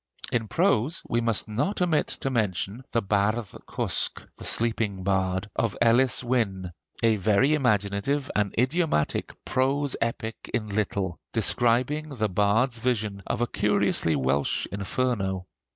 In 0.31 0.47
prose 0.47 1.03
we 1.07 1.21
must 1.21 1.47
not 1.47 1.79
omit 1.79 2.07
to 2.07 2.31
mention 2.31 2.83
the 2.91 3.03
'Bardd 3.03 3.51
Cwsg' 3.67 4.27
(The 4.35 4.43
Sleeping 4.45 5.03
Bard) 5.03 5.47
of 5.55 5.77
Elis 5.79 6.23
Wynne, 6.23 6.71
a 7.03 7.17
very 7.17 7.53
imaginative 7.53 8.31
and 8.35 8.51
idiomatic 8.57 9.31
prose 9.45 9.95
epic 10.01 10.49
in 10.55 10.69
little, 10.69 11.19
describing 11.33 12.09
the 12.15 12.29
bard's 12.29 12.79
vision 12.79 13.21
of 13.27 13.41
a 13.41 13.45
curiously 13.47 14.15
Welsh 14.15 14.65
Inferno. 14.71 15.45